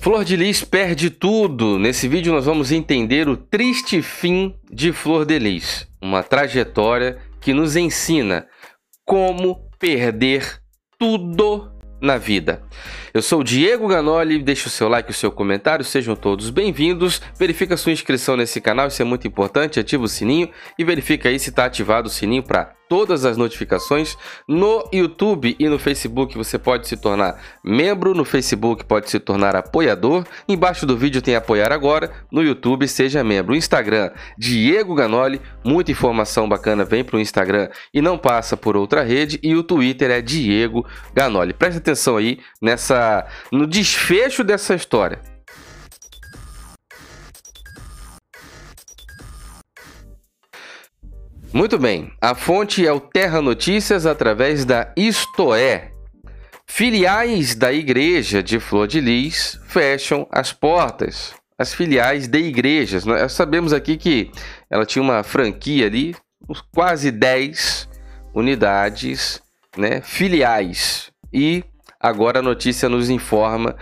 [0.00, 1.76] Flor de Lis perde tudo.
[1.76, 7.52] Nesse vídeo nós vamos entender o triste fim de Flor de Lis, uma trajetória que
[7.52, 8.46] nos ensina
[9.04, 10.60] como perder
[10.96, 12.62] tudo na vida.
[13.12, 17.20] Eu sou Diego Ganoli, deixe o seu like o seu comentário, sejam todos bem-vindos.
[17.36, 21.40] Verifica sua inscrição nesse canal, isso é muito importante, ativa o sininho e verifica aí
[21.40, 24.16] se está ativado o sininho para todas as notificações.
[24.46, 29.54] No YouTube e no Facebook você pode se tornar membro, no Facebook pode se tornar
[29.54, 30.24] apoiador.
[30.48, 33.54] Embaixo do vídeo tem apoiar agora, no YouTube seja membro.
[33.54, 39.02] Instagram, Diego Ganoli, muita informação bacana vem para o Instagram e não passa por outra
[39.02, 39.38] rede.
[39.42, 41.52] E o Twitter é Diego Ganoli.
[41.52, 45.37] Preste atenção aí nessa no desfecho dessa história.
[51.52, 55.92] Muito bem, a fonte é o Terra Notícias através da Isto É.
[56.66, 61.32] Filiais da igreja de Flor de Lis fecham as portas.
[61.58, 63.06] As filiais de igrejas.
[63.06, 64.30] Nós sabemos aqui que
[64.68, 66.14] ela tinha uma franquia ali,
[66.74, 67.88] quase 10
[68.34, 69.42] unidades
[69.74, 71.10] né, filiais.
[71.32, 71.64] E
[71.98, 73.74] agora a notícia nos informa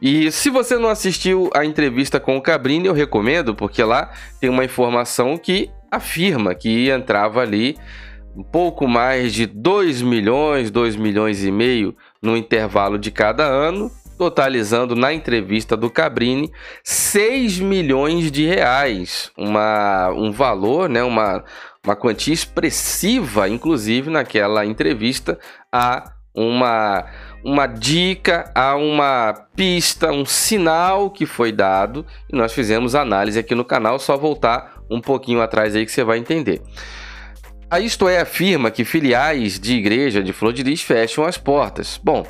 [0.00, 4.48] e se você não assistiu a entrevista com o Cabrini, eu recomendo, porque lá tem
[4.48, 7.76] uma informação que afirma que entrava ali
[8.36, 13.90] um pouco mais de 2 milhões, 2 milhões e meio no intervalo de cada ano,
[14.16, 16.52] totalizando na entrevista do Cabrini
[16.84, 21.42] 6 milhões de reais, uma, um valor, né, uma,
[21.84, 25.38] uma quantia expressiva, inclusive naquela entrevista,
[25.72, 27.06] a uma
[27.42, 32.04] uma dica, a uma pista, um sinal que foi dado.
[32.30, 36.04] E nós fizemos análise aqui no canal, só voltar um pouquinho atrás aí que você
[36.04, 36.60] vai entender.
[37.70, 42.00] A Isto é afirma que filiais de igreja de Flor de Lis fecham as portas.
[42.02, 42.26] Bom,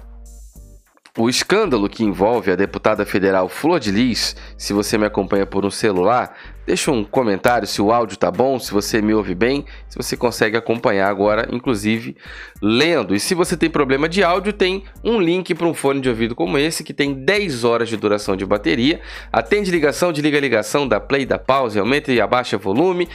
[1.19, 5.67] o escândalo que envolve a deputada federal Flor de Lis, se você me acompanha por
[5.67, 9.65] um celular, deixa um comentário se o áudio tá bom, se você me ouve bem,
[9.89, 12.17] se você consegue acompanhar agora, inclusive
[12.63, 13.15] lendo.
[13.15, 16.35] E se você tem problema de áudio, tem um link para um fone de ouvido
[16.35, 19.01] como esse, que tem 10 horas de duração de bateria.
[19.33, 23.09] Atende ligação, desliga ligação, dá play, dá pause, aumenta e abaixa volume,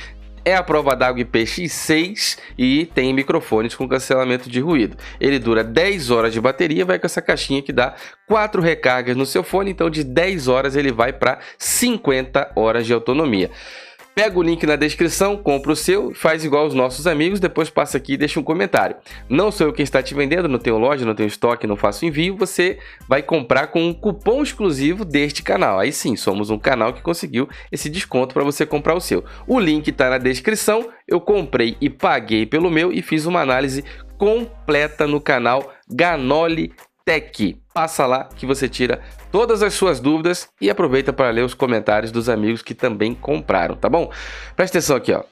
[0.46, 4.96] é a prova d'água IPX6 e tem microfones com cancelamento de ruído.
[5.20, 7.96] Ele dura 10 horas de bateria, vai com essa caixinha que dá
[8.28, 12.94] 4 recargas no seu fone, então de 10 horas ele vai para 50 horas de
[12.94, 13.50] autonomia.
[14.16, 17.98] Pega o link na descrição, compra o seu, faz igual os nossos amigos, depois passa
[17.98, 18.96] aqui e deixa um comentário.
[19.28, 22.06] Não sou eu quem está te vendendo, não tenho loja, não tenho estoque, não faço
[22.06, 25.80] envio, você vai comprar com um cupom exclusivo deste canal.
[25.80, 29.22] Aí sim, somos um canal que conseguiu esse desconto para você comprar o seu.
[29.46, 33.84] O link está na descrição, eu comprei e paguei pelo meu e fiz uma análise
[34.18, 36.72] completa no canal Ganoli
[37.06, 37.62] Tech.
[37.72, 39.00] Passa lá que você tira
[39.32, 43.76] todas as suas dúvidas e aproveita para ler os comentários dos amigos que também compraram,
[43.76, 44.12] tá bom?
[44.56, 45.24] Presta atenção aqui, ó.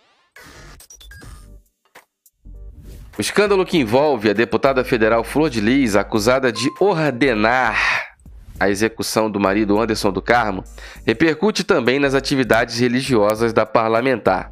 [3.17, 8.13] O escândalo que envolve a deputada federal Flor de Lis, acusada de ordenar
[8.59, 10.63] a execução do marido Anderson do Carmo,
[11.05, 14.51] repercute também nas atividades religiosas da parlamentar.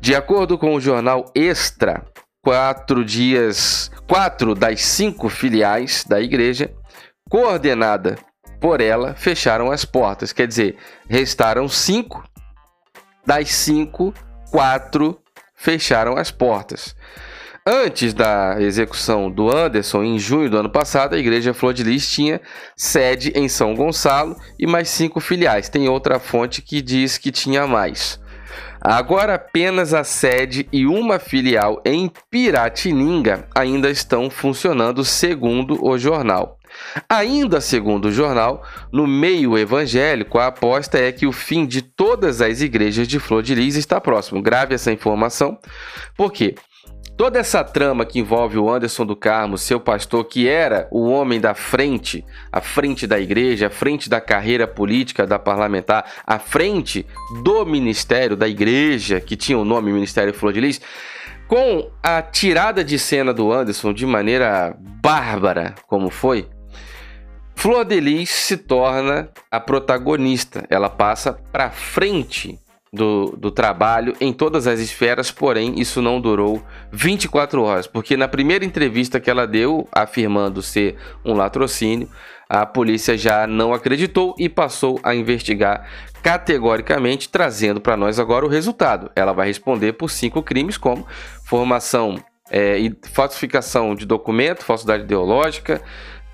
[0.00, 2.04] De acordo com o jornal Extra,
[2.44, 6.70] quatro dias, quatro das cinco filiais da igreja,
[7.30, 8.18] coordenada
[8.60, 10.30] por ela, fecharam as portas.
[10.30, 10.76] Quer dizer,
[11.08, 12.22] restaram cinco,
[13.26, 14.12] das cinco,
[14.50, 15.18] quatro
[15.54, 16.94] fecharam as portas.
[17.66, 22.06] Antes da execução do Anderson, em junho do ano passado, a Igreja Flor de Lis
[22.10, 22.42] tinha
[22.76, 25.70] sede em São Gonçalo e mais cinco filiais.
[25.70, 28.20] Tem outra fonte que diz que tinha mais.
[28.86, 36.58] Agora apenas a sede e uma filial em Piratininga ainda estão funcionando, segundo o jornal.
[37.08, 38.62] Ainda segundo o jornal,
[38.92, 43.42] no meio evangélico, a aposta é que o fim de todas as igrejas de Flor
[43.42, 44.42] de Lis está próximo.
[44.42, 45.58] Grave essa informação,
[46.14, 46.54] porque
[47.16, 51.40] Toda essa trama que envolve o Anderson do Carmo, seu pastor, que era o homem
[51.40, 57.06] da frente, à frente da igreja, à frente da carreira política da parlamentar, à frente
[57.44, 60.80] do ministério da igreja, que tinha o nome Ministério Flor de Lis,
[61.46, 66.48] com a tirada de cena do Anderson de maneira bárbara, como foi,
[67.54, 70.66] Flor de Lis se torna a protagonista.
[70.68, 72.58] Ela passa para frente
[72.94, 76.62] do, do trabalho em todas as esferas, porém isso não durou
[76.92, 82.08] 24 horas, porque na primeira entrevista que ela deu, afirmando ser um latrocínio,
[82.48, 85.88] a polícia já não acreditou e passou a investigar
[86.22, 89.10] categoricamente, trazendo para nós agora o resultado.
[89.14, 91.06] Ela vai responder por cinco crimes, como
[91.44, 92.16] formação
[92.50, 95.82] é, e falsificação de documento, falsidade ideológica,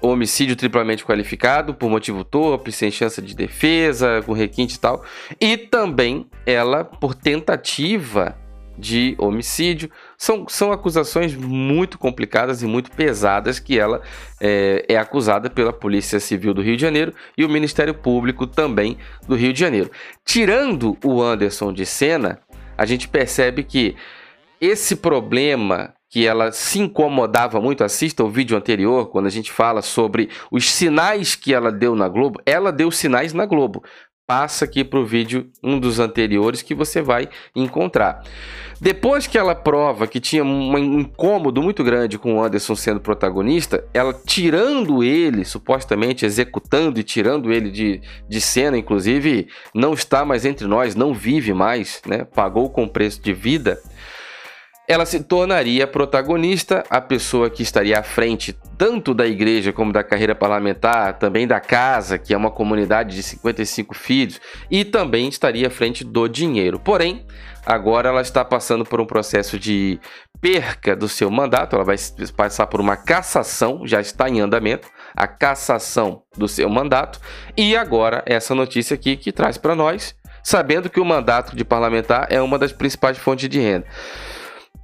[0.01, 5.05] homicídio triplamente qualificado por motivo torpe, sem chance de defesa, com requinte e tal,
[5.41, 8.37] e também ela por tentativa
[8.81, 9.91] de homicídio.
[10.17, 14.01] São, são acusações muito complicadas e muito pesadas que ela
[14.41, 18.97] é, é, acusada pela Polícia Civil do Rio de Janeiro e o Ministério Público também
[19.29, 19.91] do Rio de Janeiro.
[20.25, 22.41] Tirando o Anderson de cena,
[22.77, 23.95] a gente percebe que
[24.61, 29.81] esse problema que ela se incomodava muito, assista o vídeo anterior, quando a gente fala
[29.81, 33.85] sobre os sinais que ela deu na Globo, ela deu sinais na Globo.
[34.27, 38.25] Passa aqui para o vídeo, um dos anteriores, que você vai encontrar.
[38.81, 43.85] Depois que ela prova que tinha um incômodo muito grande com o Anderson sendo protagonista,
[43.93, 50.45] ela tirando ele, supostamente executando e tirando ele de, de cena, inclusive não está mais
[50.45, 52.25] entre nós, não vive mais, né?
[52.25, 53.79] pagou com preço de vida
[54.91, 60.03] ela se tornaria protagonista, a pessoa que estaria à frente tanto da igreja como da
[60.03, 65.69] carreira parlamentar, também da casa, que é uma comunidade de 55 filhos, e também estaria
[65.69, 66.81] à frente do dinheiro.
[66.81, 67.25] Porém,
[67.65, 70.01] agora ela está passando por um processo de
[70.41, 71.97] perca do seu mandato, ela vai
[72.37, 77.21] passar por uma cassação, já está em andamento, a cassação do seu mandato,
[77.57, 82.27] e agora essa notícia aqui que traz para nós, sabendo que o mandato de parlamentar
[82.29, 83.87] é uma das principais fontes de renda.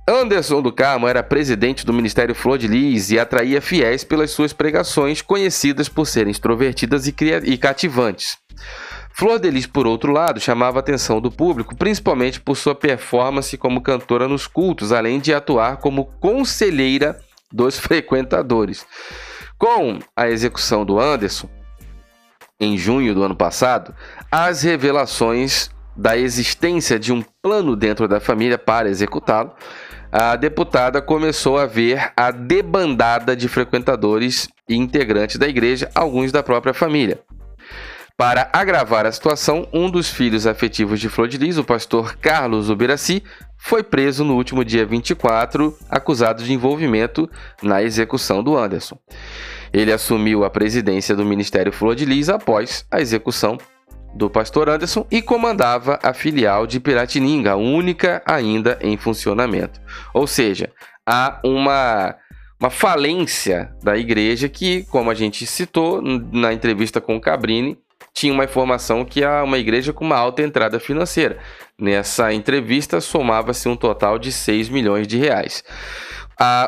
[0.08, 4.52] Anderson do Carmo era presidente do Ministério Flor de Lis e atraía fiéis pelas suas
[4.52, 8.38] pregações, conhecidas por serem extrovertidas e, e cativantes.
[9.12, 13.58] Flor de Lis, por outro lado, chamava a atenção do público, principalmente por sua performance
[13.58, 17.18] como cantora nos cultos, além de atuar como conselheira
[17.52, 18.86] dos frequentadores.
[19.58, 21.48] Com a execução do Anderson,
[22.60, 23.92] em junho do ano passado,
[24.30, 29.52] as revelações da existência de um plano dentro da família para executá-lo
[30.18, 36.42] a deputada começou a ver a debandada de frequentadores e integrantes da igreja, alguns da
[36.42, 37.20] própria família.
[38.16, 42.70] Para agravar a situação, um dos filhos afetivos de Flor de Lis, o pastor Carlos
[42.70, 43.22] Ubiraci,
[43.58, 47.28] foi preso no último dia 24, acusado de envolvimento
[47.62, 48.98] na execução do Anderson.
[49.70, 53.58] Ele assumiu a presidência do Ministério Flor de Lis após a execução
[54.16, 59.80] do pastor Anderson e comandava a filial de Piratininga, a única ainda em funcionamento.
[60.14, 60.70] Ou seja,
[61.06, 62.16] há uma,
[62.58, 67.78] uma falência da igreja que, como a gente citou na entrevista com o Cabrini,
[68.14, 71.38] tinha uma informação que é uma igreja com uma alta entrada financeira.
[71.78, 75.62] Nessa entrevista, somava-se um total de 6 milhões de reais.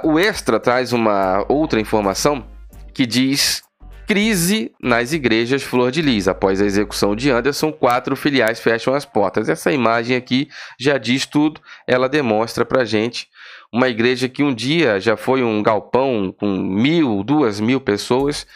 [0.04, 2.46] o Extra traz uma outra informação
[2.92, 3.62] que diz
[4.08, 6.28] Crise nas igrejas Flor de Lis.
[6.28, 9.50] Após a execução de Anderson, quatro filiais fecham as portas.
[9.50, 10.48] Essa imagem aqui
[10.80, 11.60] já diz tudo.
[11.86, 13.28] Ela demonstra para gente
[13.70, 18.46] uma igreja que um dia já foi um galpão com mil, duas mil pessoas.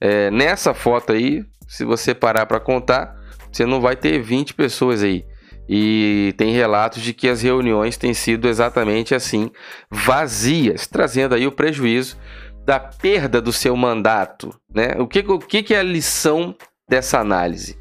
[0.00, 3.12] É, nessa foto aí, se você parar para contar,
[3.50, 5.24] você não vai ter 20 pessoas aí.
[5.68, 9.50] E tem relatos de que as reuniões têm sido exatamente assim,
[9.90, 12.16] vazias, trazendo aí o prejuízo
[12.64, 14.54] da perda do seu mandato.
[14.72, 14.94] Né?
[14.98, 16.54] O, que, o que é a lição
[16.88, 17.76] dessa análise?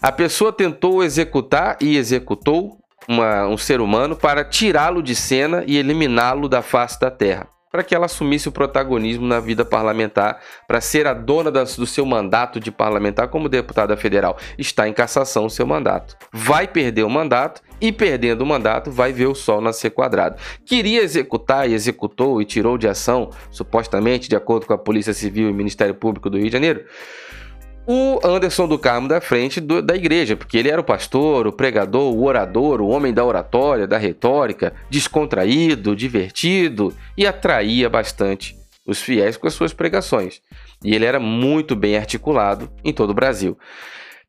[0.00, 2.78] A pessoa tentou executar e executou
[3.08, 7.84] uma, um ser humano para tirá-lo de cena e eliminá-lo da face da terra para
[7.84, 12.04] que ela assumisse o protagonismo na vida parlamentar, para ser a dona das, do seu
[12.04, 14.36] mandato de parlamentar como deputada federal.
[14.58, 16.16] Está em cassação o seu mandato.
[16.32, 20.36] Vai perder o mandato e, perdendo o mandato, vai ver o sol nascer quadrado.
[20.64, 25.48] Queria executar e executou e tirou de ação, supostamente, de acordo com a Polícia Civil
[25.48, 26.84] e Ministério Público do Rio de Janeiro,
[27.86, 31.52] o Anderson do Carmo da frente do, da igreja, porque ele era o pastor, o
[31.52, 38.56] pregador, o orador, o homem da oratória, da retórica, descontraído, divertido e atraía bastante
[38.86, 40.40] os fiéis com as suas pregações.
[40.84, 43.58] E ele era muito bem articulado em todo o Brasil.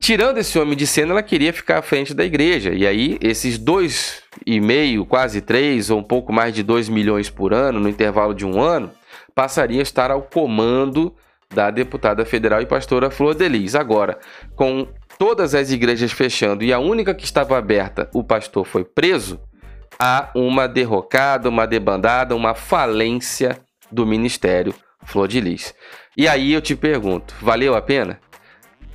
[0.01, 2.73] Tirando esse homem de cena, ela queria ficar à frente da igreja.
[2.73, 7.29] E aí, esses dois e meio, quase três, ou um pouco mais de dois milhões
[7.29, 8.91] por ano, no intervalo de um ano,
[9.35, 11.15] passaria a estar ao comando
[11.53, 13.75] da deputada federal e pastora Flor Delis.
[13.75, 14.17] Agora,
[14.55, 14.87] com
[15.19, 19.39] todas as igrejas fechando e a única que estava aberta, o pastor foi preso,
[19.99, 23.59] há uma derrocada, uma debandada, uma falência
[23.91, 24.73] do ministério
[25.05, 25.75] Flor de Lis.
[26.17, 28.19] E aí eu te pergunto, valeu a pena?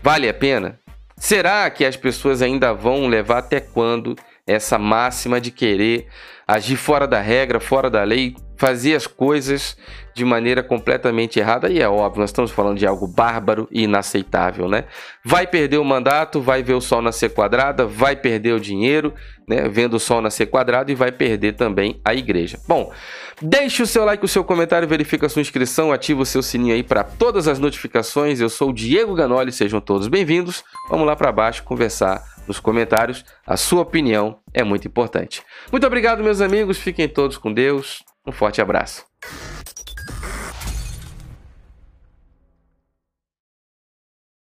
[0.03, 0.81] Vale a pena?
[1.19, 6.09] Será que as pessoas ainda vão levar até quando essa máxima de querer
[6.47, 9.77] agir fora da regra, fora da lei, fazer as coisas
[10.15, 11.69] de maneira completamente errada.
[11.69, 14.85] E é óbvio, nós estamos falando de algo bárbaro e inaceitável, né?
[15.25, 19.13] Vai perder o mandato, vai ver o sol nascer quadrada, vai perder o dinheiro,
[19.47, 19.69] né?
[19.69, 22.59] Vendo o sol nascer quadrado e vai perder também a igreja.
[22.67, 22.93] Bom,
[23.43, 26.75] deixe o seu like, o seu comentário, verifica a sua inscrição, ativa o seu sininho
[26.75, 28.41] aí para todas as notificações.
[28.41, 30.65] Eu sou o Diego Ganoli, sejam todos bem-vindos.
[30.89, 33.25] Vamos lá para baixo conversar nos comentários.
[33.47, 35.43] A sua opinião é muito importante.
[35.71, 36.79] Muito obrigado, meus amigos.
[36.79, 38.03] Fiquem todos com Deus.
[38.27, 39.05] Um forte abraço.